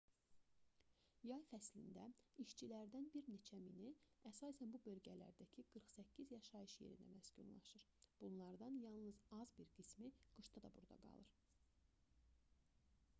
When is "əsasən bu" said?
4.31-4.81